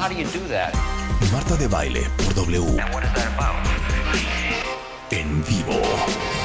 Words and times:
How 0.00 0.08
do 0.08 0.14
you 0.14 0.24
do 0.24 0.40
that? 0.48 0.72
Marta 1.30 1.58
de 1.58 1.68
Baile 1.68 2.08
por 2.16 2.32
W. 2.32 2.62
And 2.80 2.94
what 2.94 3.04
is 3.04 3.12
that 3.12 3.34
about? 3.34 3.54
En 5.10 5.44
vivo. 5.44 6.39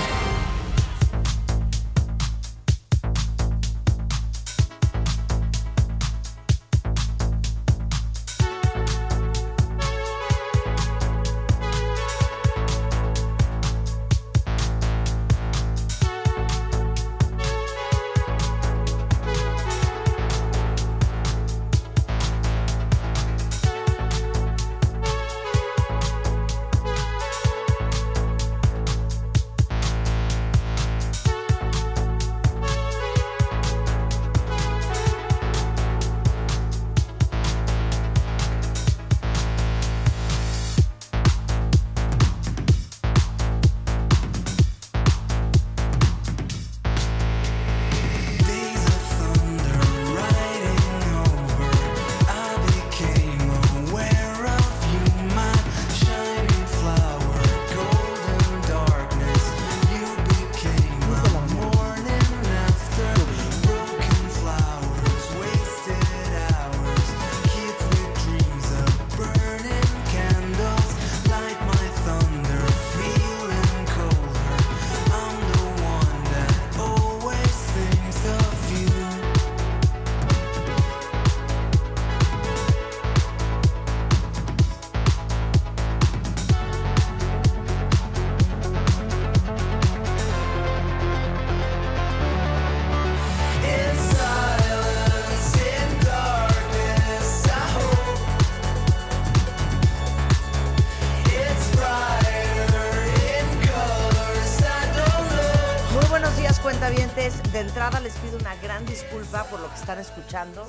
Una 108.36 108.56
gran 108.56 108.86
disculpa 108.86 109.44
por 109.46 109.60
lo 109.60 109.70
que 109.70 109.76
están 109.76 110.00
escuchando. 110.00 110.68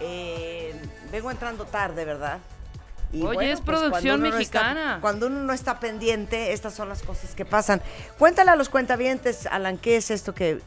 Eh, 0.00 0.74
vengo 1.10 1.30
entrando 1.30 1.64
tarde, 1.64 2.04
¿verdad? 2.04 2.38
Y 3.12 3.22
Oye, 3.24 3.52
es 3.52 3.60
cuando 3.60 3.80
producción 3.88 4.20
no 4.22 4.30
mexicana. 4.30 4.82
está- 4.96 5.00
cuando 5.00 5.26
uno 5.28 5.40
no 5.42 5.52
está 5.52 5.80
pendiente, 5.80 6.52
estas 6.52 6.74
son 6.74 6.88
las 6.88 7.02
cosas 7.02 7.34
que 7.34 7.44
pasan. 7.44 7.80
Cuéntale 8.18 8.50
a 8.50 8.56
los 8.56 8.68
cuentavientes, 8.68 9.46
Alan, 9.46 9.78
¿qué 9.78 9.96
es 9.96 10.10
esto 10.10 10.34
que 10.34 10.60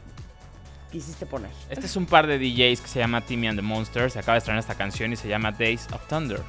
quisiste 0.90 1.24
poner? 1.24 1.50
Este 1.70 1.86
es 1.86 1.94
un 1.96 2.06
par 2.06 2.26
de 2.26 2.38
DJs 2.38 2.80
que 2.80 2.88
se 2.88 2.98
llama 2.98 3.20
Timmy 3.20 3.46
and 3.46 3.58
the 3.58 3.62
Monsters. 3.62 4.14
Se 4.14 4.18
acaba 4.18 4.34
de 4.34 4.38
estrenar 4.40 4.58
esta 4.60 4.74
canción 4.74 5.12
y 5.12 5.16
se 5.16 5.28
llama 5.28 5.52
Days 5.52 5.86
of 5.92 6.06
Thunder. 6.08 6.40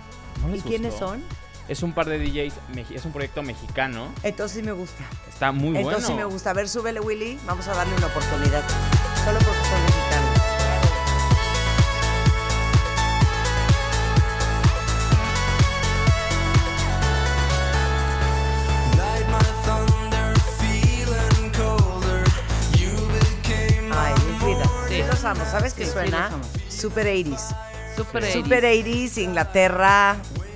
¿No 0.46 0.56
¿Y 0.56 0.62
quiénes 0.62 0.92
gustó? 0.94 1.10
son? 1.10 1.24
Es 1.70 1.82
un 1.84 1.94
par 1.94 2.08
de 2.08 2.18
DJs, 2.20 2.56
es 2.94 3.06
un 3.06 3.14
proyecto 3.14 3.42
mexicano. 3.44 4.12
Entonces 4.24 4.58
sí 4.58 4.64
me 4.64 4.74
gusta. 4.74 5.04
Está 5.30 5.52
muy 5.54 5.70
bueno. 5.74 5.90
Entonces 5.92 6.08
sí 6.08 6.14
me 6.16 6.26
gusta. 6.26 6.50
A 6.50 6.54
ver, 6.54 6.68
súbele, 6.68 7.00
Willy. 7.00 7.40
Vamos 7.46 7.68
a 7.70 7.74
darle 7.76 7.94
una 7.96 8.08
oportunidad. 8.08 8.64
Solo 9.26 9.40
porque 9.40 9.64
son 9.70 9.82
mexicanos. 9.86 10.40
Ay, 23.96 24.14
mis 24.28 24.46
vidas. 24.46 24.70
Sí, 24.88 24.96
Sí. 24.96 25.04
los 25.08 25.24
amo. 25.24 25.42
¿Sabes 25.50 25.74
qué 25.74 25.84
Sí, 25.84 25.88
sí, 25.90 25.94
suena? 25.94 26.24
los 26.26 26.34
amo. 26.34 26.44
Super 26.70 27.08
80s. 27.08 27.56
Super 27.96 28.24
80s. 28.24 28.34
Super 28.34 28.66
80s, 28.66 29.18
Inglaterra, 29.18 30.16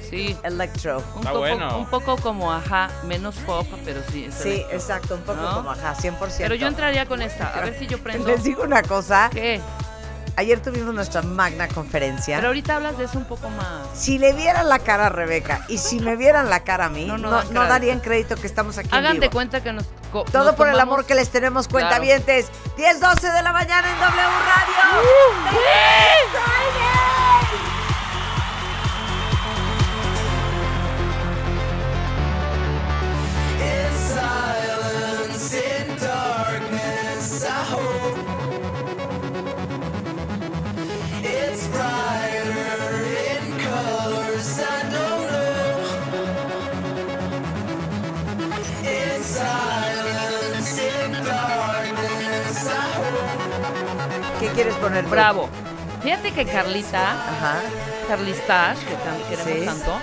Sí. 0.10 0.38
electro. 0.44 0.98
Un 1.14 1.20
Está 1.20 1.30
poco, 1.32 1.40
bueno. 1.40 1.78
un 1.78 1.86
poco 1.88 2.18
como 2.18 2.52
ajá, 2.54 2.90
menos 3.06 3.36
pop, 3.38 3.68
pero 3.86 4.02
sí. 4.12 4.26
es 4.26 4.36
Sí, 4.36 4.50
electro. 4.50 4.76
exacto, 4.78 5.16
un 5.16 5.22
poco 5.22 5.42
¿No? 5.42 5.54
como 5.56 5.72
ajá, 5.72 5.96
100%. 5.96 6.36
Pero 6.40 6.56
yo 6.56 6.68
entraría 6.68 7.06
con 7.06 7.22
esta, 7.22 7.50
a 7.50 7.62
ver 7.62 7.78
si 7.78 7.88
yo 7.88 7.98
prendo. 8.04 8.28
Les 8.28 8.44
digo 8.44 8.64
una 8.64 8.82
cosa. 8.84 9.30
¿Qué? 9.34 9.62
Ayer 10.40 10.62
tuvimos 10.62 10.94
nuestra 10.94 11.24
magna 11.24 11.68
conferencia. 11.68 12.36
Pero 12.36 12.50
ahorita 12.50 12.76
hablas 12.76 12.96
de 13.00 13.06
eso 13.06 13.18
un 13.18 13.26
poco 13.26 13.50
más. 13.50 13.88
si 13.96 14.20
le 14.20 14.34
vieran 14.34 14.70
la 14.70 14.78
cara 14.78 15.08
a 15.08 15.10
Rebeca 15.10 15.66
y 15.68 15.80
si 15.80 16.00
me 16.00 16.16
vieran 16.16 16.48
la 16.52 16.60
cara 16.60 16.86
a 16.86 16.90
mí, 16.90 17.06
No, 17.06 17.18
no, 17.18 17.32
no 17.32 17.32
dan 17.32 17.46
no 17.46 17.50
crédito. 17.54 17.68
darían 17.70 18.00
crédito 18.02 18.36
que 18.36 18.46
estamos 18.46 18.78
aquí 18.78 18.88
en 18.90 18.94
Hagan 18.96 19.20
de 19.20 19.32
cuenta 19.32 19.64
que 19.64 19.74
nos. 19.74 19.86
Todo 20.32 20.46
nos 20.46 20.54
por 20.54 20.70
el 20.70 20.80
amor 20.80 21.06
que 21.06 21.16
les 21.16 21.30
tenemos 21.30 21.68
Claro. 21.68 21.88
cuentavientes. 21.88 22.52
10, 22.78 23.00
12 23.00 23.32
de 23.32 23.42
la 23.42 23.52
mañana 23.52 23.90
en 23.92 24.00
W 24.00 24.22
Radio. 24.46 25.02
¡Uh! 26.84 26.87
Quieres 54.58 54.76
poner? 54.76 55.04
tú? 55.06 55.12
Bravo. 55.12 55.50
Fíjate 56.04 56.32
que 56.32 56.46
Carlita, 56.46 57.12
Ajá. 57.12 57.60
Carlistash, 58.08 58.80
que 58.80 58.96
tan- 58.96 59.22
queremos 59.30 59.60
Sí. 59.60 59.66
tanto, 59.66 60.00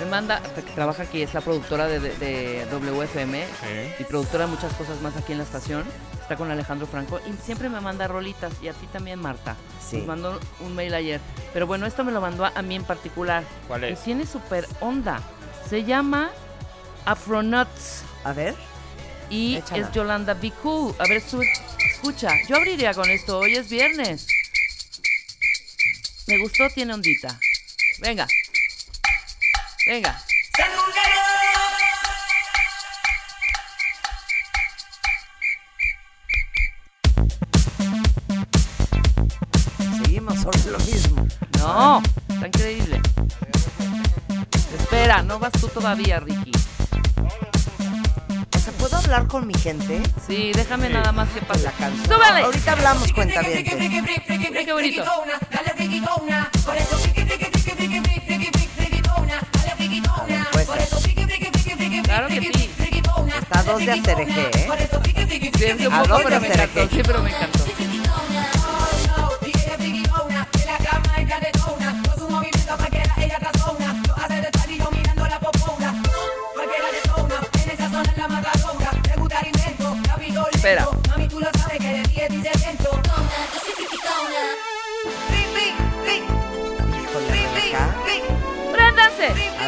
me 0.00 0.06
manda, 0.06 0.40
que 0.54 0.62
trabaja 0.62 1.02
aquí, 1.04 1.22
es 1.22 1.34
la 1.34 1.40
productora 1.40 1.86
de, 1.86 1.98
de- 2.00 2.14
de 2.16 2.66
WFM 2.70 3.44
Sí. 3.44 3.92
y 3.98 4.04
productora 4.04 4.44
de 4.46 4.50
muchas 4.50 4.72
cosas 4.74 5.00
más 5.02 5.16
aquí 5.16 5.32
en 5.32 5.38
la 5.38 5.44
estación. 5.44 5.84
Está 6.20 6.36
con 6.36 6.50
Alejandro 6.50 6.86
Franco 6.86 7.20
y 7.26 7.32
siempre 7.44 7.68
me 7.68 7.80
manda 7.80 8.06
rolitas 8.08 8.52
y 8.62 8.68
a 8.68 8.72
ti 8.72 8.86
también, 8.88 9.20
Marta. 9.20 9.56
Sí. 9.84 9.98
Nos 9.98 10.06
mandó 10.06 10.40
un 10.60 10.74
mail 10.74 10.92
ayer. 10.94 11.20
Pero 11.52 11.66
bueno, 11.66 11.86
esto 11.86 12.02
me 12.04 12.12
lo 12.12 12.20
mandó 12.20 12.44
a, 12.44 12.52
a 12.54 12.62
mí 12.62 12.74
en 12.76 12.84
particular. 12.84 13.44
¿Cuál 13.68 13.84
Y 13.84 13.88
es? 13.92 14.00
tiene 14.02 14.26
súper 14.26 14.66
onda. 14.80 15.20
Se 15.68 15.84
llama 15.84 16.30
Afronauts 17.04 18.02
A 18.24 18.32
ver. 18.32 18.54
Y 19.30 19.56
Échala. 19.56 19.86
es 19.88 19.92
Yolanda 19.94 20.34
Be 20.34 20.50
Cool. 20.62 20.94
A 20.98 21.04
ver, 21.08 21.22
sube- 21.22 21.50
escucha. 21.92 22.30
Yo 22.48 22.56
abriría 22.56 22.92
con 22.94 23.08
esto. 23.10 23.38
Hoy 23.38 23.54
es 23.56 23.68
viernes. 23.68 24.26
Me 26.26 26.38
gustó, 26.38 26.68
tiene 26.70 26.92
ondita. 26.94 27.38
Venga. 28.00 28.26
Venga. 29.86 30.20
Seguimos 40.02 40.40
sobre 40.40 40.70
lo 40.72 40.78
mismo. 40.78 41.26
No, 41.58 42.02
está 42.28 42.46
increíble. 42.46 43.00
Espera, 44.78 45.22
no 45.22 45.38
vas 45.38 45.52
tú 45.52 45.68
todavía, 45.68 46.20
Ricky. 46.20 46.52
¿Puedo 48.88 48.98
hablar 49.02 49.26
con 49.26 49.46
mi 49.48 49.54
gente? 49.54 50.00
Sí, 50.28 50.52
déjame 50.54 50.88
nada 50.88 51.10
más 51.10 51.28
que 51.30 51.40
pase. 51.42 51.64
La 51.64 51.72
canción. 51.72 52.04
¡Súbele! 52.06 52.42
Ahorita 52.42 52.72
hablamos, 52.72 53.12
cuenta 53.12 53.40
bien. 53.42 53.64
Qué 53.64 54.72
bonito. 54.72 55.04
Pues, 60.52 60.66
Claro 62.04 62.28
que 62.28 62.40
sí. 62.40 62.70
está 63.40 63.58
a 63.58 63.62
dos 63.64 63.78
de 63.84 63.92
atereje, 63.92 64.50
¿eh? 64.54 64.68
Sí, 65.58 65.64
es 65.64 65.86
un 65.86 65.92
¿A 65.92 66.02
poco, 66.02 66.08
dónde 66.14 66.24
pero 66.24 66.40
me 66.40 66.46
hacer 66.48 66.60
encantó. 66.60 66.88
qué? 66.88 66.96
Sí, 66.96 67.02
pero 67.04 67.22
me 67.22 67.30
encantó. 67.30 67.58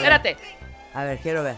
Espérate. 0.08 0.38
A 0.94 1.05
ver, 1.05 1.19
quiero 1.19 1.43
ver. 1.43 1.56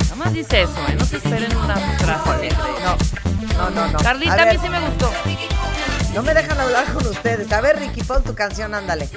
Nada 0.00 0.16
más 0.16 0.32
dice 0.32 0.62
eso, 0.62 0.72
¿eh? 0.88 0.96
No 0.98 1.04
se 1.04 1.18
esperen 1.18 1.56
una 1.56 1.76
frase. 1.76 2.48
No, 3.56 3.70
no, 3.70 3.70
no, 3.70 3.92
no. 3.92 3.98
Carlita, 4.00 4.34
a 4.34 4.42
a, 4.42 4.52
mí 4.52 4.58
sí 4.60 4.68
me 4.68 4.80
gustó. 4.80 5.12
No 6.14 6.22
me 6.24 6.34
dejan 6.34 6.58
hablar 6.58 6.92
con 6.92 7.06
ustedes. 7.06 7.52
A 7.52 7.60
ver, 7.60 7.78
Ricky, 7.78 8.02
pon 8.02 8.24
tu 8.24 8.34
canción, 8.34 8.74
ándale. 8.74 9.08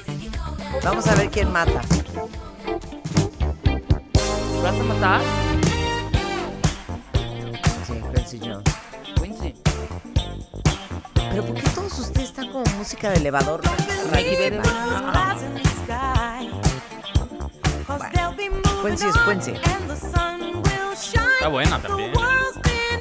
Vamos 0.83 1.07
a 1.07 1.15
ver 1.15 1.31
quién 1.31 1.51
mata. 1.51 1.81
¿Vas 4.61 4.79
a 4.79 4.83
matar? 4.83 5.54
Música 12.95 13.09
de 13.11 13.17
elevador? 13.17 13.61
Quincy 18.85 19.07
es 19.07 19.17
Quincy. 19.17 19.53
Está 21.33 21.47
buena 21.49 21.81
también. 21.81 22.13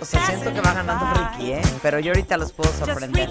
O 0.00 0.05
sea, 0.05 0.26
siento 0.26 0.52
que 0.52 0.61
va 0.61 0.73
ganando 0.73 1.06
Ricky, 1.14 1.52
¿eh? 1.52 1.62
Pero 1.81 2.00
yo 2.00 2.11
ahorita 2.11 2.37
los 2.37 2.52
puedo 2.52 2.73
sorprender. 2.73 3.31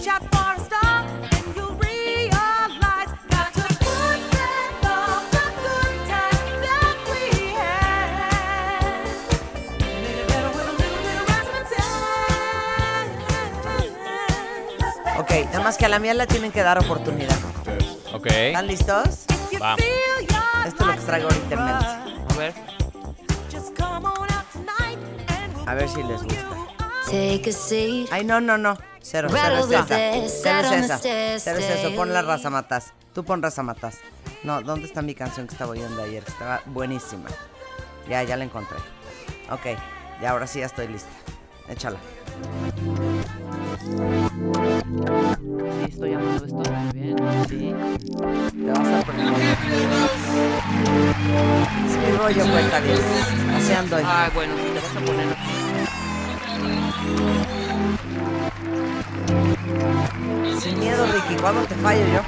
Nada 15.45 15.61
más 15.61 15.77
que 15.77 15.85
a 15.85 15.89
la 15.89 15.99
mía 15.99 16.13
le 16.13 16.27
tienen 16.27 16.51
que 16.51 16.61
dar 16.61 16.77
oportunidad. 16.79 17.37
Ok. 18.13 18.27
¿Están 18.27 18.67
listos? 18.67 19.25
Va. 19.61 19.75
Esto 20.65 20.83
es 20.83 20.87
lo 20.87 20.93
que 20.93 21.05
traigo 21.05 21.29
ahorita 21.29 21.55
en 21.55 21.65
mente. 21.65 21.85
A 21.85 22.37
ver. 22.37 22.53
A 25.65 25.73
ver 25.75 25.89
si 25.89 26.03
les 26.03 26.23
gusta. 26.23 26.49
Take 27.05 27.49
a 27.49 27.53
seat. 27.53 28.07
Ay, 28.11 28.23
no, 28.25 28.41
no, 28.41 28.57
no. 28.57 28.77
Cero, 29.01 29.29
cero 29.31 29.57
es 29.59 29.65
esa. 29.71 29.85
Cero 29.85 30.67
es 30.71 30.83
esa. 30.85 30.97
Cero 30.97 31.59
es 31.59 31.69
eso. 31.69 31.95
Pon 31.95 32.13
la 32.13 32.21
raza 32.21 32.49
matas. 32.49 32.93
Tú 33.13 33.23
pon 33.23 33.41
raza 33.41 33.63
matas. 33.63 33.97
No, 34.43 34.61
¿dónde 34.61 34.87
está 34.87 35.01
mi 35.01 35.15
canción 35.15 35.47
que 35.47 35.53
estaba 35.53 35.71
oyendo 35.71 36.01
ayer? 36.01 36.23
Que 36.23 36.31
estaba 36.31 36.61
buenísima. 36.65 37.29
Ya, 38.09 38.23
ya 38.23 38.35
la 38.35 38.43
encontré. 38.43 38.77
Ok, 39.49 39.77
ya 40.21 40.31
ahora 40.31 40.47
sí 40.47 40.59
ya 40.59 40.65
estoy 40.65 40.87
lista. 40.87 41.11
Échala. 41.69 41.99
Sí, 43.79 43.89
estoy 45.89 46.13
amando 46.13 46.45
esto 46.45 46.55
muy 46.55 46.91
bien. 46.93 47.15
Sí. 47.49 47.73
Te 48.51 48.71
vas 48.71 48.87
a 48.87 49.01
poner. 49.05 49.33
Es 51.85 51.93
mi 51.97 52.17
rollo, 52.17 52.43
cuenta 52.51 52.79
bien. 52.81 52.99
Así 53.55 53.73
ando. 53.73 53.97
Ay, 53.97 54.29
bueno, 54.33 54.53
si 54.57 54.63
te 54.63 54.79
vas 54.79 54.95
a 54.95 54.99
poner. 55.05 55.27
Sin 60.61 60.79
miedo, 60.79 61.05
Ricky. 61.07 61.35
¿Cuándo 61.41 61.61
te 61.63 61.75
fallo 61.75 62.05
yo? 62.13 62.21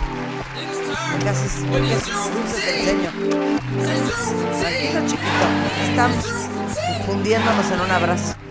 ¿Qué 1.21 1.29
haces? 1.29 1.63
¿Qué 1.69 1.93
haces? 1.93 2.13
Dulce 2.33 2.61
te 2.61 2.79
enseño. 2.79 3.11
Tranquilo, 4.59 4.99
chiquito. 5.01 5.45
Estamos 5.89 6.25
fundiéndonos 7.05 7.71
en 7.71 7.79
un 7.81 7.91
abrazo. 7.91 8.44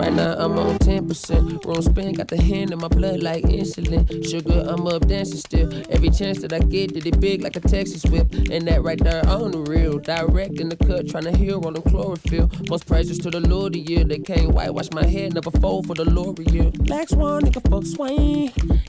Right 0.00 0.14
now 0.14 0.34
I'm 0.38 0.58
on 0.58 0.78
10%. 0.78 1.66
Room 1.66 1.82
spin 1.82 2.14
got 2.14 2.28
the 2.28 2.40
hand 2.40 2.70
in 2.72 2.78
my 2.78 2.88
blood 2.88 3.22
like 3.22 3.44
insulin. 3.44 4.08
Sugar, 4.30 4.64
I'm 4.66 4.86
up 4.86 5.06
dancing 5.06 5.36
still. 5.36 5.70
Every 5.90 6.08
chance 6.08 6.40
that 6.40 6.54
I 6.54 6.60
get, 6.60 6.94
did 6.94 7.06
it 7.06 7.20
big 7.20 7.42
like 7.42 7.56
a 7.56 7.60
Texas 7.60 8.06
whip. 8.06 8.32
And 8.50 8.66
that 8.66 8.82
right 8.82 8.98
there 8.98 9.26
on 9.28 9.50
the 9.50 9.58
real. 9.58 9.98
Direct 9.98 10.58
in 10.58 10.70
the 10.70 10.76
cut, 10.76 11.08
trying 11.08 11.24
to 11.24 11.36
heal 11.36 11.66
on 11.66 11.74
them 11.74 11.82
chlorophyll. 11.82 12.50
Most 12.70 12.86
praises 12.86 13.18
to 13.18 13.30
the 13.30 13.40
Lord 13.40 13.76
of 13.76 13.90
you. 13.90 14.02
They 14.04 14.18
can't 14.20 14.52
whitewash 14.52 14.90
my 14.92 15.04
head, 15.04 15.34
never 15.34 15.50
fold 15.50 15.86
for 15.86 15.94
the 15.94 16.06
L'Oreal. 16.06 16.72
Black 16.86 17.10
Swan, 17.10 17.42
nigga, 17.42 17.60
fuck. 17.68 17.84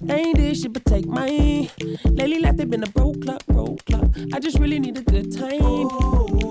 They 0.02 0.16
ain't 0.16 0.38
this 0.38 0.62
shit, 0.62 0.72
but 0.72 0.86
take 0.86 1.08
mine. 1.08 1.70
Lately 2.06 2.40
life, 2.40 2.56
they 2.56 2.64
been 2.64 2.84
a 2.84 2.88
broke 2.88 3.22
clock, 3.22 3.46
broke 3.48 3.84
clock. 3.86 4.06
I 4.34 4.40
just 4.40 4.60
really 4.60 4.80
need 4.80 4.98
a 4.98 5.02
good 5.02 5.38
time. 5.38 5.90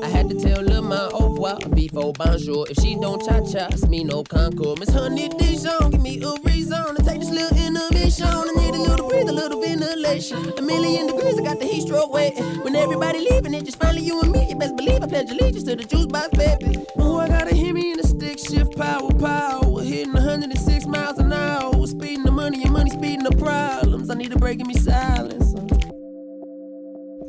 I 0.03 0.09
had 0.09 0.29
to 0.29 0.39
tell 0.39 0.61
Lil' 0.63 0.83
my 0.83 1.09
au 1.13 1.31
revoir 1.31 1.59
before 1.75 2.13
bonjour. 2.13 2.67
If 2.69 2.79
she 2.79 2.95
don't 2.95 3.23
cha 3.25 3.41
cha, 3.51 3.69
it's 3.71 3.89
me 3.89 4.05
no 4.05 4.23
concord. 4.51 4.79
Miss 4.79 4.91
Honey 4.91 5.29
Dijon, 5.29 5.91
give 5.91 6.03
me 6.03 6.21
a 6.23 6.33
reason 6.45 6.95
to 6.95 7.03
take 7.03 7.21
this 7.21 7.31
little 7.31 7.57
intermission. 7.57 8.27
I 8.27 8.53
need 8.57 8.75
a 8.75 8.83
little 8.83 9.09
breathe, 9.09 9.29
a 9.29 9.33
little 9.33 9.61
ventilation. 9.61 10.53
A 10.59 10.63
million 10.63 11.07
degrees, 11.07 11.39
I 11.39 11.43
got 11.43 11.59
the 11.59 11.67
heat 11.67 11.83
stroke 11.83 12.13
waiting. 12.13 12.45
When 12.63 12.77
everybody 12.77 13.21
leaving, 13.31 13.55
it 13.55 13.65
just 13.65 13.79
finally 13.79 14.03
you 14.03 14.21
and 14.21 14.33
me. 14.33 14.49
You 14.49 14.57
best 14.57 14.77
believe 14.77 15.03
I 15.03 15.07
pledge 15.07 15.31
allegiance 15.31 15.65
to 15.65 15.77
the 15.77 15.85
juice 15.85 16.07
box, 16.07 16.29
baby. 16.37 16.85
Oh, 16.99 17.19
I 17.19 17.29
gotta 17.29 17.55
hit 17.55 17.75
me 17.75 17.93
in 17.93 17.99
the 17.99 18.07
stick 18.07 18.39
shift, 18.39 18.77
power, 18.77 19.13
power. 19.15 19.83
Hitting 19.83 20.13
106 20.13 20.87
miles 20.87 21.19
an 21.19 21.33
hour. 21.33 21.87
Speeding 21.87 22.25
the 22.25 22.33
money 22.33 22.63
and 22.63 22.73
money 22.73 22.91
speeding 22.91 23.25
the 23.25 23.37
problems. 23.37 24.11
I 24.11 24.15
need 24.15 24.33
a 24.33 24.37
break 24.37 24.61
in 24.61 24.67
me 24.67 24.75
silence. 24.75 25.55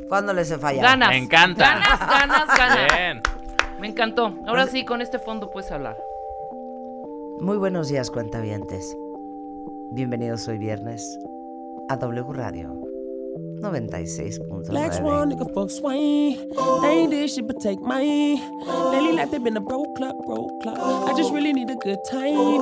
¿Cuándo 0.08 0.34
les 0.34 0.50
he 0.50 0.58
fallado? 0.58 0.88
Ganas. 0.88 1.08
Me 1.08 1.16
encanta. 1.16 1.64
Ganas, 1.64 2.00
ganas, 2.00 2.58
ganas. 2.58 2.92
Bien. 2.92 3.22
Me 3.80 3.88
encantó. 3.88 4.34
Ahora 4.46 4.66
sí, 4.66 4.84
con 4.84 5.00
este 5.00 5.18
fondo 5.18 5.50
puedes 5.50 5.70
hablar. 5.72 5.96
Muy 7.40 7.56
buenos 7.56 7.88
días, 7.88 8.10
cuentavientes. 8.10 8.96
Bienvenidos 9.90 10.46
hoy 10.48 10.58
viernes 10.58 11.18
a 11.88 11.96
W 11.96 12.32
Radio 12.32 12.81
Black 13.62 14.90
96.9. 14.90 14.98
Swan, 14.98 15.30
nigga, 15.30 15.54
fuck 15.54 15.70
swing. 15.70 16.36
They 16.82 16.88
ain't 16.88 17.10
this 17.12 17.36
shit, 17.36 17.46
but 17.46 17.60
take 17.60 17.80
mine. 17.80 18.40
Lately 18.66 19.12
life, 19.12 19.30
they 19.30 19.38
been 19.38 19.56
a 19.56 19.60
broke 19.60 19.94
club, 19.96 20.16
broke 20.26 20.62
club. 20.62 20.78
I 21.08 21.16
just 21.16 21.32
really 21.32 21.52
need 21.52 21.70
a 21.70 21.76
good 21.76 22.00
time. 22.10 22.60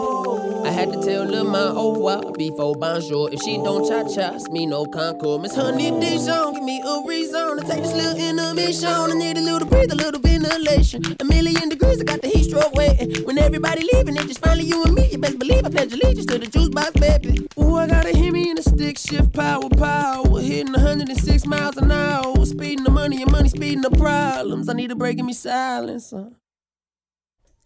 I 0.66 0.70
had 0.70 0.92
to 0.92 1.02
tell 1.02 1.24
Lil' 1.24 1.44
my 1.44 1.68
au 1.68 1.94
revoir 1.94 2.32
before 2.36 2.74
bonjour. 2.74 3.30
If 3.32 3.40
she 3.40 3.56
don't 3.56 3.88
cha 3.88 4.06
cha, 4.14 4.36
me 4.50 4.66
no 4.66 4.84
concord. 4.84 5.40
Miss 5.40 5.54
Honey 5.54 5.90
Dijon, 5.90 6.52
give 6.52 6.64
me 6.64 6.82
a 6.84 7.02
reason 7.08 7.56
to 7.56 7.62
take 7.66 7.82
this 7.82 7.94
little 7.94 8.18
intermission. 8.18 8.88
I 8.88 9.14
need 9.14 9.38
a 9.38 9.40
little 9.40 9.66
breathe, 9.66 9.92
a 9.92 9.94
little 9.94 10.20
ventilation. 10.20 11.16
A 11.18 11.24
million 11.24 11.70
degrees, 11.70 12.02
I 12.02 12.04
got 12.04 12.20
the 12.20 12.28
heat 12.28 12.44
stroke 12.44 12.74
waiting. 12.74 13.24
When 13.24 13.38
everybody 13.38 13.88
leaving, 13.94 14.16
it 14.16 14.26
just 14.26 14.40
finally 14.40 14.64
you 14.64 14.84
and 14.84 14.94
me. 14.94 15.08
You 15.10 15.16
best 15.16 15.38
believe 15.38 15.64
I 15.64 15.70
pledge 15.70 15.94
allegiance 15.94 16.26
to 16.26 16.38
the 16.38 16.46
juice 16.46 16.68
box, 16.68 16.90
baby. 17.00 17.48
Ooh, 17.58 17.76
I 17.76 17.86
gotta 17.86 18.14
hit 18.14 18.32
me 18.34 18.50
in 18.50 18.56
the 18.56 18.62
stick 18.62 18.98
shift, 18.98 19.32
power, 19.32 19.68
power. 19.70 20.40
Hitting 20.40 20.74
106 20.90 21.46
miles 21.46 21.76
an 21.76 21.92
hour. 21.92 22.44
Speeding 22.44 22.82
the 22.82 22.90
money 22.90 23.22
and 23.22 23.30
money 23.30 23.48
speeding 23.48 23.80
the 23.80 23.90
problems. 23.90 24.68
I 24.68 24.72
need 24.72 24.90
a 24.90 24.96
break 24.96 25.18
in 25.20 25.26
me 25.26 25.32
silence. 25.32 26.12
uh. 26.12 26.30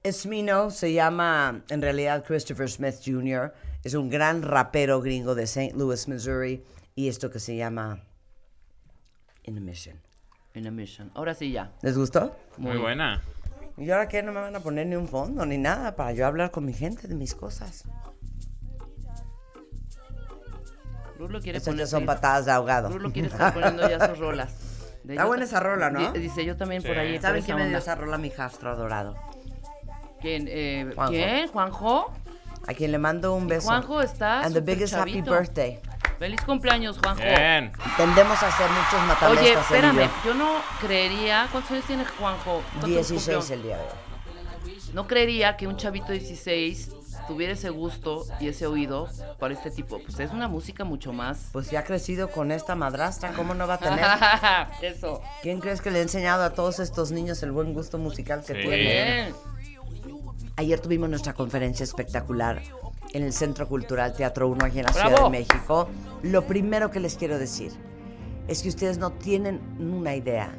Smino 0.04 0.70
se 0.70 0.92
llama 0.92 1.62
en 1.70 1.80
realidad 1.80 2.22
Christopher 2.26 2.68
Smith 2.68 3.00
Jr. 3.02 3.54
Es 3.82 3.94
un 3.94 4.10
gran 4.10 4.42
rapero 4.42 5.00
gringo 5.00 5.34
de 5.34 5.44
St. 5.44 5.74
Louis, 5.74 6.06
Missouri. 6.06 6.62
Y 6.94 7.08
esto 7.08 7.30
que 7.30 7.38
se 7.38 7.56
llama 7.56 8.02
In 9.44 9.56
a 9.56 9.60
Mission. 9.60 9.98
In 10.54 10.66
a 10.66 10.70
mission. 10.70 11.10
Ahora 11.14 11.32
sí 11.34 11.50
ya. 11.50 11.72
¿Les 11.80 11.96
gustó? 11.96 12.36
Muy 12.58 12.76
buena. 12.76 13.22
¿Y 13.78 13.90
ahora 13.90 14.06
qué? 14.06 14.22
No 14.22 14.32
me 14.32 14.40
van 14.40 14.54
a 14.54 14.60
poner 14.60 14.86
ni 14.86 14.96
un 14.96 15.08
fondo 15.08 15.46
ni 15.46 15.56
nada 15.56 15.96
para 15.96 16.12
yo 16.12 16.26
hablar 16.26 16.50
con 16.50 16.66
mi 16.66 16.74
gente 16.74 17.08
de 17.08 17.14
mis 17.14 17.34
cosas. 17.34 17.84
Rulo 21.18 21.40
quiere 21.40 21.60
poner. 21.60 21.86
son 21.86 22.06
patadas 22.06 22.44
de 22.46 22.52
ahogado. 22.52 22.88
Rulo 22.88 23.12
quiere 23.12 23.28
estar 23.28 23.52
poniendo 23.54 23.88
ya 23.88 24.08
sus 24.08 24.18
rolas. 24.18 24.52
De 25.04 25.12
Está 25.14 25.24
yo 25.24 25.28
buena 25.28 25.44
esa 25.44 25.60
rola, 25.60 25.90
¿no? 25.90 26.12
Di- 26.12 26.18
Dice 26.20 26.44
yo 26.46 26.56
también 26.56 26.82
por 26.82 26.96
ahí. 26.98 27.20
¿Saben 27.20 27.42
quién 27.42 27.58
me 27.58 27.68
dio 27.68 27.76
esa 27.76 27.94
rola? 27.94 28.16
Mi 28.16 28.30
jastro 28.30 28.70
adorado. 28.70 29.14
¿Quién? 30.20 30.46
Eh, 30.48 30.90
Juanjo. 30.94 31.12
¿Quién? 31.12 31.48
¿Juanjo? 31.48 32.12
A 32.66 32.72
quien 32.72 32.90
le 32.92 32.96
mando 32.98 33.34
un 33.34 33.46
beso. 33.46 33.66
Juanjo 33.68 34.00
está 34.00 34.40
And 34.40 34.54
the 34.54 34.60
biggest 34.62 34.94
happy 34.94 35.20
birthday. 35.20 35.78
Feliz 36.18 36.40
cumpleaños, 36.42 36.98
Juanjo. 36.98 37.22
Bien. 37.22 37.70
Tendemos 37.98 38.42
a 38.42 38.48
hacer 38.48 38.66
muchos 38.70 38.94
Oye, 38.94 39.06
matamestas 39.08 39.46
él 39.46 39.46
y 39.46 39.60
espérame, 39.60 39.98
yo. 40.24 40.30
yo 40.30 40.34
no 40.34 40.52
creería. 40.80 41.48
¿Cuántos 41.52 41.72
años 41.72 41.84
tiene 41.84 42.04
Juanjo? 42.06 42.62
¿Cuántos 42.70 42.88
16 42.90 43.36
cumplió? 43.36 43.54
el 43.56 43.62
día 43.62 43.76
de 43.76 43.82
hoy. 43.82 44.80
No 44.94 45.06
creería 45.06 45.56
que 45.58 45.66
un 45.66 45.76
chavito 45.76 46.12
de 46.12 46.20
16 46.20 46.90
tuviera 47.26 47.52
ese 47.52 47.70
gusto 47.70 48.24
y 48.40 48.48
ese 48.48 48.66
oído 48.66 49.08
para 49.38 49.54
este 49.54 49.70
tipo. 49.70 49.98
Pues 49.98 50.18
es 50.20 50.32
una 50.32 50.48
música 50.48 50.84
mucho 50.84 51.12
más. 51.12 51.48
Pues 51.52 51.70
ya 51.70 51.80
ha 51.80 51.84
crecido 51.84 52.30
con 52.30 52.50
esta 52.52 52.74
madrastra, 52.74 53.32
¿cómo 53.32 53.54
no 53.54 53.66
va 53.66 53.74
a 53.74 53.78
tener? 53.78 54.04
Eso. 54.94 55.20
¿Quién 55.42 55.60
crees 55.60 55.80
que 55.80 55.90
le 55.90 55.98
ha 55.98 56.02
enseñado 56.02 56.42
a 56.44 56.50
todos 56.50 56.78
estos 56.80 57.10
niños 57.10 57.42
el 57.42 57.52
buen 57.52 57.72
gusto 57.74 57.98
musical 57.98 58.42
que 58.44 58.54
Sí. 58.54 58.60
tienen? 58.62 59.34
Ayer 60.56 60.78
tuvimos 60.80 61.08
nuestra 61.10 61.32
conferencia 61.34 61.82
espectacular 61.84 62.62
en 63.12 63.22
el 63.24 63.32
Centro 63.32 63.68
Cultural 63.68 64.14
Teatro 64.14 64.48
1 64.48 64.64
aquí 64.66 64.78
en 64.78 64.84
la 64.86 64.92
¡Bravo! 64.92 65.08
Ciudad 65.16 65.24
de 65.24 65.30
México. 65.38 65.88
Lo 66.22 66.46
primero 66.46 66.90
que 66.90 67.00
les 67.00 67.16
quiero 67.16 67.38
decir 67.38 67.72
es 68.46 68.62
que 68.62 68.68
ustedes 68.68 68.98
no 68.98 69.10
tienen 69.12 69.60
una 69.80 70.14
idea 70.14 70.54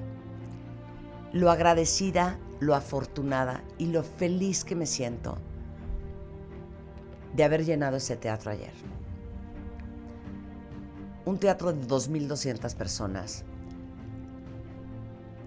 lo 1.31 1.51
agradecida, 1.51 2.37
lo 2.61 2.75
afortunada 2.75 3.61
y 3.77 3.87
lo 3.87 4.03
feliz 4.03 4.63
que 4.63 4.73
me 4.75 4.85
siento 4.85 5.37
de 7.35 7.43
haber 7.43 7.65
llenado 7.65 7.97
ese 7.97 8.15
teatro 8.15 8.51
ayer. 8.51 8.73
Un 11.25 11.37
teatro 11.37 11.73
de 11.73 11.85
2.200 11.85 12.75
personas, 12.75 13.43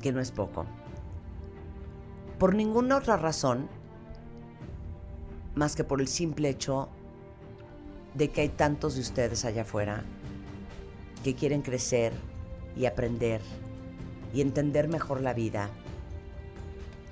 que 0.02 0.12
no 0.12 0.20
es 0.20 0.30
poco. 0.30 0.66
Por 2.38 2.54
ninguna 2.54 2.96
otra 2.96 3.16
razón 3.16 3.68
más 5.54 5.74
que 5.74 5.84
por 5.84 6.00
el 6.00 6.08
simple 6.08 6.50
hecho 6.50 6.88
de 8.14 8.30
que 8.30 8.42
hay 8.42 8.48
tantos 8.48 8.94
de 8.94 9.00
ustedes 9.00 9.44
allá 9.44 9.62
afuera 9.62 10.04
que 11.24 11.34
quieren 11.34 11.62
crecer 11.62 12.12
y 12.76 12.86
aprender 12.86 13.40
y 14.32 14.40
entender 14.40 14.88
mejor 14.88 15.20
la 15.20 15.34
vida 15.34 15.68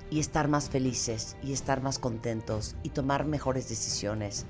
y 0.09 0.19
estar 0.19 0.47
más 0.47 0.69
felices 0.69 1.35
y 1.43 1.51
estar 1.51 1.81
más 1.81 1.99
contentos 1.99 2.75
y 2.83 2.89
tomar 2.89 3.25
mejores 3.25 3.67
decisiones. 3.67 4.45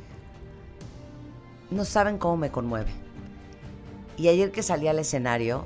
No 1.70 1.84
saben 1.84 2.18
cómo 2.18 2.38
me 2.38 2.50
conmueve. 2.50 2.92
Y 4.16 4.30
ayer 4.30 4.52
que 4.52 4.64
salí 4.64 4.88
al 4.88 5.00
escenario 5.00 5.66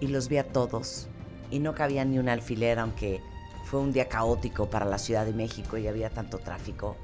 y 0.00 0.06
los 0.06 0.28
vi 0.28 0.36
a 0.36 0.46
todos 0.46 1.08
y 1.50 1.58
no 1.58 1.74
cabía 1.74 2.04
ni 2.04 2.18
un 2.18 2.28
alfiler, 2.28 2.78
aunque 2.78 3.20
fue 3.64 3.80
un 3.80 3.92
día 3.92 4.08
caótico 4.08 4.70
para 4.70 4.86
la 4.86 4.98
Ciudad 4.98 5.26
de 5.26 5.32
México 5.32 5.76
y 5.76 5.88
había 5.88 6.10
tanto 6.10 6.38
tráfico. 6.38 6.96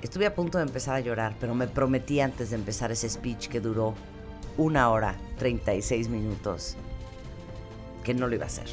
Estuve 0.00 0.26
a 0.26 0.34
punto 0.34 0.58
de 0.58 0.64
empezar 0.64 0.94
a 0.94 1.00
llorar, 1.00 1.34
pero 1.40 1.54
me 1.56 1.66
prometí 1.66 2.20
antes 2.20 2.50
de 2.50 2.56
empezar 2.56 2.92
ese 2.92 3.08
speech 3.08 3.48
que 3.48 3.60
duró 3.60 3.94
una 4.56 4.90
hora 4.90 5.16
36 5.38 6.08
minutos 6.08 6.76
que 8.04 8.14
no 8.14 8.28
lo 8.28 8.34
iba 8.36 8.44
a 8.44 8.48
hacer. 8.48 8.68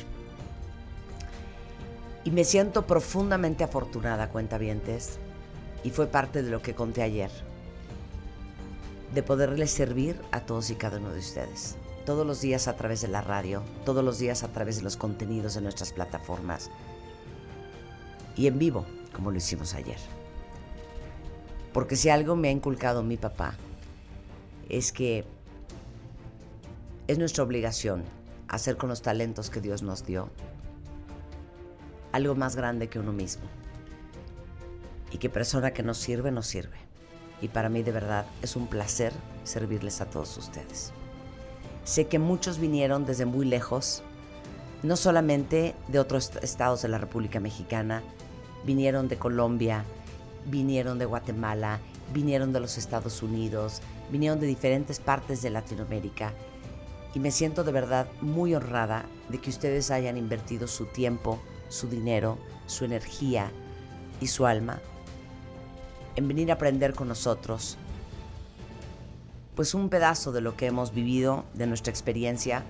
Y 2.24 2.32
me 2.32 2.44
siento 2.44 2.86
profundamente 2.86 3.64
afortunada, 3.64 4.30
cuentavientes, 4.30 5.18
y 5.84 5.90
fue 5.90 6.06
parte 6.06 6.44
de 6.44 6.52
lo 6.52 6.62
que 6.62 6.76
conté 6.76 7.02
ayer, 7.02 7.32
de 9.14 9.24
poderles 9.24 9.72
servir 9.72 10.20
a 10.32 10.42
todos 10.42 10.70
y 10.70 10.76
cada 10.76 10.98
uno 10.98 11.12
de 11.12 11.20
ustedes. 11.20 11.76
Todos 12.06 12.26
los 12.26 12.42
días 12.42 12.68
a 12.68 12.76
través 12.76 13.02
de 13.02 13.08
la 13.08 13.22
radio, 13.22 13.62
todos 13.86 14.04
los 14.04 14.18
días 14.18 14.44
a 14.44 14.48
través 14.48 14.78
de 14.78 14.84
los 14.84 14.98
contenidos 14.98 15.54
de 15.56 15.62
nuestras 15.62 15.94
plataformas 15.94 16.72
y 18.36 18.48
en 18.48 18.58
vivo, 18.58 18.86
como 19.14 19.32
lo 19.32 19.38
hicimos 19.38 19.74
ayer. 19.74 20.00
Porque 21.74 21.96
si 21.96 22.10
algo 22.10 22.36
me 22.36 22.48
ha 22.48 22.52
inculcado 22.52 23.04
mi 23.04 23.18
papá, 23.18 23.56
es 24.68 24.92
que 24.92 25.26
es 27.08 27.18
nuestra 27.18 27.44
obligación 27.44 28.04
hacer 28.48 28.78
con 28.78 28.90
los 28.90 29.02
talentos 29.02 29.50
que 29.50 29.62
Dios 29.62 29.82
nos 29.84 30.06
dio 30.06 30.30
algo 32.12 32.36
más 32.36 32.56
grande 32.56 32.90
que 32.90 33.00
uno 33.00 33.14
mismo. 33.14 33.44
Y 35.12 35.18
que 35.18 35.30
persona 35.30 35.72
que 35.72 35.84
nos 35.84 35.98
sirve, 35.98 36.32
nos 36.32 36.48
sirve. 36.48 36.91
Y 37.42 37.48
para 37.48 37.70
mí 37.70 37.84
de 37.84 37.92
verdad 37.92 38.26
es 38.42 38.56
un 38.56 38.68
placer 38.68 39.14
servirles 39.44 40.02
a 40.02 40.06
todos 40.06 40.38
ustedes. 40.38 40.92
Sé 41.84 42.08
que 42.08 42.20
muchos 42.20 42.60
vinieron 42.60 43.06
desde 43.06 43.26
muy 43.26 43.46
lejos, 43.46 44.04
no 44.84 44.96
solamente 44.96 45.76
de 45.88 46.00
otros 46.00 46.32
estados 46.42 46.84
de 46.84 46.88
la 46.88 47.00
República 47.00 47.40
Mexicana, 47.40 48.04
vinieron 48.64 49.08
de 49.08 49.18
Colombia, 49.18 49.84
vinieron 50.46 51.00
de 51.00 51.06
Guatemala, 51.06 51.80
vinieron 52.14 52.54
de 52.54 52.60
los 52.60 52.78
Estados 52.78 53.24
Unidos, 53.24 53.82
vinieron 54.12 54.40
de 54.40 54.48
diferentes 54.48 55.00
partes 55.00 55.42
de 55.42 55.50
Latinoamérica. 55.50 56.34
Y 57.14 57.20
me 57.20 57.32
siento 57.32 57.64
de 57.64 57.72
verdad 57.72 58.08
muy 58.22 58.54
honrada 58.54 59.06
de 59.30 59.40
que 59.40 59.50
ustedes 59.50 59.92
hayan 59.92 60.18
invertido 60.18 60.68
su 60.68 60.86
tiempo, 60.86 61.42
su 61.70 61.90
dinero, 61.90 62.38
su 62.68 62.86
energía 62.86 63.52
y 64.20 64.28
su 64.28 64.46
alma 64.46 64.80
en 66.16 66.28
venir 66.28 66.52
a 66.52 66.56
aprender 66.56 66.94
con 66.94 67.08
nosotros 67.08 67.78
pues 69.56 69.74
un 69.74 69.90
pedazo 69.90 70.32
de 70.32 70.42
lo 70.42 70.56
que 70.56 70.68
hemos 70.68 70.94
vivido, 70.94 71.46
de 71.54 71.68
nuestra 71.68 71.92
experiencia 71.92 72.64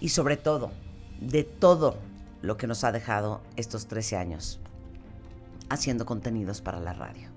y 0.00 0.08
sobre 0.08 0.36
todo 0.36 0.72
de 1.20 1.44
todo 1.44 1.96
lo 2.42 2.56
que 2.56 2.66
nos 2.66 2.82
ha 2.84 2.92
dejado 2.92 3.40
estos 3.56 3.86
13 3.86 4.16
años 4.16 4.58
haciendo 5.68 6.06
contenidos 6.06 6.60
para 6.60 6.80
la 6.80 6.92
radio. 6.92 7.28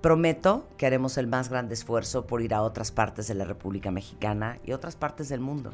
Prometo 0.00 0.66
que 0.76 0.86
haremos 0.86 1.16
el 1.16 1.26
más 1.26 1.48
grande 1.48 1.74
esfuerzo 1.74 2.26
por 2.26 2.42
ir 2.42 2.54
a 2.54 2.62
otras 2.62 2.92
partes 2.92 3.28
de 3.28 3.34
la 3.34 3.44
República 3.44 3.90
Mexicana 3.90 4.58
y 4.64 4.72
otras 4.72 4.96
partes 4.96 5.28
del 5.28 5.40
mundo, 5.40 5.72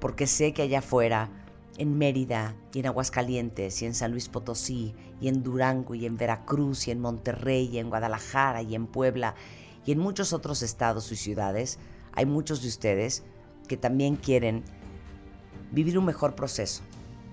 porque 0.00 0.26
sé 0.26 0.52
que 0.52 0.62
allá 0.62 0.78
afuera, 0.80 1.28
en 1.76 1.98
Mérida 1.98 2.56
y 2.72 2.80
en 2.80 2.86
Aguascalientes 2.86 3.82
y 3.82 3.86
en 3.86 3.94
San 3.94 4.12
Luis 4.12 4.28
Potosí 4.28 4.94
y 5.20 5.28
en 5.28 5.42
Durango 5.42 5.94
y 5.94 6.06
en 6.06 6.16
Veracruz 6.16 6.88
y 6.88 6.90
en 6.90 7.00
Monterrey 7.00 7.68
y 7.72 7.78
en 7.78 7.88
Guadalajara 7.88 8.62
y 8.62 8.74
en 8.74 8.86
Puebla 8.86 9.34
y 9.84 9.92
en 9.92 9.98
muchos 9.98 10.32
otros 10.32 10.62
estados 10.62 11.10
y 11.12 11.16
ciudades, 11.16 11.78
hay 12.12 12.26
muchos 12.26 12.62
de 12.62 12.68
ustedes 12.68 13.22
que 13.68 13.76
también 13.76 14.16
quieren 14.16 14.62
vivir 15.72 15.98
un 15.98 16.04
mejor 16.04 16.34
proceso 16.34 16.82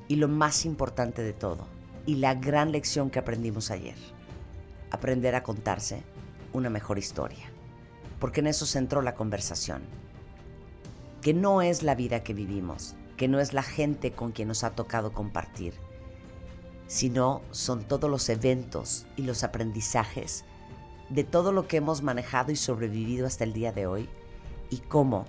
y 0.08 0.16
lo 0.16 0.28
más 0.28 0.66
importante 0.66 1.24
de 1.24 1.34
todo, 1.34 1.68
y 2.06 2.16
la 2.16 2.34
gran 2.36 2.72
lección 2.72 3.10
que 3.10 3.20
aprendimos 3.20 3.72
ayer, 3.72 3.96
aprender 4.90 5.36
a 5.36 5.44
contarse 5.44 6.04
una 6.52 6.70
mejor 6.70 6.98
historia, 6.98 7.50
porque 8.20 8.42
en 8.42 8.48
eso 8.48 8.66
centró 8.66 9.02
la 9.02 9.16
conversación, 9.16 9.84
que 11.22 11.34
no 11.34 11.62
es 11.62 11.84
la 11.84 11.96
vida 11.96 12.24
que 12.24 12.34
vivimos, 12.34 12.96
que 13.22 13.28
no 13.28 13.40
es 13.40 13.54
la 13.54 13.62
gente 13.62 14.14
con 14.14 14.32
quien 14.32 14.48
nos 14.48 14.64
ha 14.64 14.72
tocado 14.72 15.14
compartir, 15.14 15.76
sino 16.88 17.44
son 17.52 17.84
todos 17.84 18.10
los 18.10 18.28
eventos 18.30 19.06
y 19.16 19.22
los 19.22 19.44
aprendizajes 19.44 20.44
de 21.10 21.24
todo 21.24 21.52
lo 21.52 21.68
que 21.68 21.78
hemos 21.78 22.02
manejado 22.02 22.52
y 22.52 22.56
sobrevivido 22.56 23.28
hasta 23.28 23.44
el 23.44 23.54
día 23.54 23.72
de 23.74 23.86
hoy 23.86 24.10
y 24.72 24.78
cómo, 24.78 25.28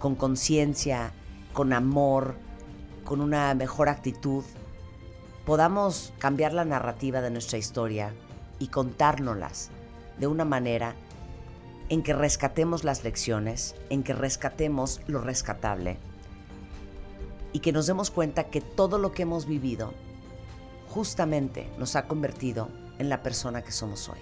con 0.00 0.16
conciencia, 0.16 1.12
con 1.52 1.72
amor, 1.72 2.34
con 3.04 3.20
una 3.20 3.54
mejor 3.54 3.88
actitud, 3.88 4.42
podamos 5.46 6.12
cambiar 6.18 6.52
la 6.52 6.64
narrativa 6.64 7.20
de 7.20 7.30
nuestra 7.30 7.56
historia 7.56 8.12
y 8.58 8.66
contárnoslas 8.66 9.70
de 10.18 10.26
una 10.26 10.44
manera 10.44 10.96
en 11.88 12.02
que 12.02 12.14
rescatemos 12.14 12.82
las 12.82 13.04
lecciones, 13.04 13.76
en 13.90 14.02
que 14.02 14.12
rescatemos 14.12 15.00
lo 15.06 15.20
rescatable 15.20 15.98
y 17.52 17.60
que 17.60 17.72
nos 17.72 17.86
demos 17.86 18.10
cuenta 18.10 18.44
que 18.44 18.60
todo 18.60 18.98
lo 18.98 19.12
que 19.12 19.22
hemos 19.22 19.46
vivido 19.46 19.92
justamente 20.88 21.68
nos 21.78 21.96
ha 21.96 22.06
convertido 22.06 22.68
en 22.98 23.08
la 23.08 23.22
persona 23.22 23.62
que 23.62 23.72
somos 23.72 24.08
hoy. 24.08 24.18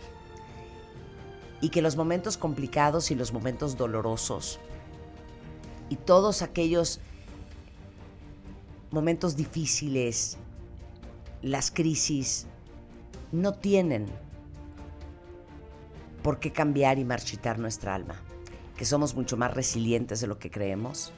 Y 1.60 1.68
que 1.68 1.82
los 1.82 1.96
momentos 1.96 2.36
complicados 2.36 3.10
y 3.10 3.14
los 3.14 3.32
momentos 3.32 3.76
dolorosos 3.76 4.58
y 5.88 5.96
todos 5.96 6.42
aquellos 6.42 7.00
momentos 8.90 9.36
difíciles, 9.36 10.36
las 11.42 11.70
crisis, 11.70 12.46
no 13.32 13.52
tienen 13.52 14.06
por 16.22 16.38
qué 16.38 16.52
cambiar 16.52 16.98
y 16.98 17.04
marchitar 17.04 17.58
nuestra 17.58 17.94
alma, 17.94 18.16
que 18.76 18.84
somos 18.84 19.14
mucho 19.14 19.36
más 19.36 19.54
resilientes 19.54 20.20
de 20.20 20.26
lo 20.26 20.38
que 20.38 20.50
creemos, 20.50 21.12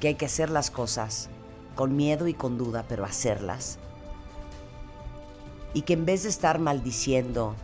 que 0.00 0.08
hay 0.08 0.14
que 0.14 0.26
hacer 0.26 0.50
las 0.50 0.70
cosas 0.70 1.28
con 1.76 1.94
miedo 1.94 2.26
y 2.26 2.34
con 2.34 2.58
duda, 2.58 2.84
pero 2.88 3.04
hacerlas, 3.04 3.78
y 5.74 5.82
que 5.82 5.92
en 5.92 6.04
vez 6.04 6.24
de 6.24 6.30
estar 6.30 6.58
maldiciendo, 6.58 7.54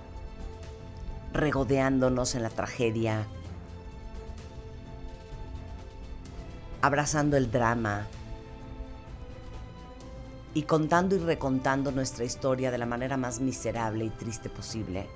regodeándonos 1.33 2.37
en 2.37 2.43
la 2.43 2.51
tragedia, 2.51 3.27
abrazando 6.83 7.37
el 7.37 7.51
drama, 7.51 8.07
y 10.55 10.63
contando 10.63 11.17
y 11.17 11.19
recontando 11.19 11.93
nuestra 11.93 12.25
historia 12.25 12.71
de 12.71 12.79
la 12.79 12.87
manera 12.87 13.17
más 13.17 13.41
miserable 13.41 14.05
y 14.05 14.11
triste 14.11 14.51
posible. 14.51 15.07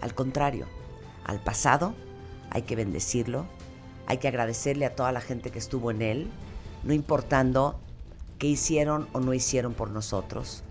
Al 0.00 0.14
contrario, 0.14 0.66
al 1.24 1.40
pasado 1.40 1.94
hay 2.50 2.62
que 2.62 2.76
bendecirlo, 2.76 3.46
hay 4.06 4.18
que 4.18 4.28
agradecerle 4.28 4.86
a 4.86 4.96
toda 4.96 5.12
la 5.12 5.20
gente 5.20 5.50
que 5.50 5.58
estuvo 5.58 5.90
en 5.90 6.02
él, 6.02 6.30
no 6.82 6.92
importando 6.92 7.78
qué 8.38 8.46
hicieron 8.46 9.08
o 9.12 9.20
no 9.20 9.34
hicieron 9.34 9.74
por 9.74 9.90
nosotros, 9.90 10.64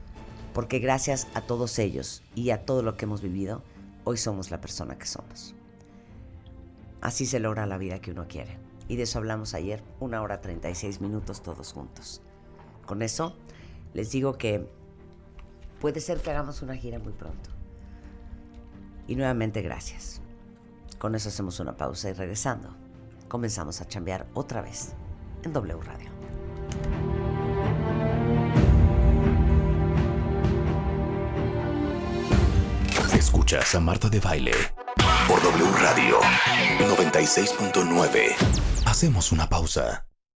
porque 0.53 0.79
gracias 0.79 1.27
a 1.34 1.41
todos 1.41 1.79
ellos 1.79 2.24
y 2.36 2.51
a 2.51 2.65
todo 2.65 2.84
lo 2.84 2.96
que 2.96 3.05
hemos 3.05 3.22
vivido, 3.22 3.63
hoy 4.03 4.17
somos 4.17 4.51
la 4.51 4.62
persona 4.62 4.98
que 4.98 5.05
somos. 5.05 5.55
Así 7.01 7.25
se 7.25 7.39
logra 7.39 7.65
la 7.65 7.77
vida 7.77 8.00
que 8.00 8.12
uno 8.12 8.27
quiere. 8.27 8.58
Y 8.88 8.96
de 8.96 9.03
eso 9.03 9.20
hablamos 9.20 9.53
ayer, 9.53 9.84
una 10.00 10.22
hora 10.22 10.41
36 10.41 11.01
minutos 11.01 11.41
todos 11.41 11.74
juntos. 11.74 12.22
Con 12.86 13.01
eso 13.01 13.36
les 13.93 14.12
digo 14.12 14.38
que 14.38 14.67
puede 15.79 16.00
ser 16.00 16.22
que 16.22 16.32
hagamos 16.32 16.62
una 16.62 16.75
gira 16.75 17.00
muy 17.00 17.13
pronto. 17.13 17.50
Y 19.08 19.15
nuevamente 19.15 19.62
gracias. 19.62 20.22
Con 20.98 21.15
eso 21.15 21.29
hacemos 21.29 21.60
una 21.60 21.75
pausa 21.75 22.10
y 22.10 22.13
regresando, 22.13 22.70
comenzamos 23.27 23.82
a 23.82 23.88
chambear 23.88 24.27
otra 24.34 24.62
vez 24.62 24.93
en 25.43 25.51
W 25.51 25.82
Radio. 25.82 26.12
Escuchas 33.34 33.74
a 33.74 33.80
Marta 33.80 34.10
de 34.10 34.20
Baile 34.20 34.54
por 35.28 35.42
W 35.42 35.66
Radio 35.82 36.20
96.9. 36.88 38.36
Hacemos 38.86 39.32
una 39.32 39.50
pausa. 39.50 40.06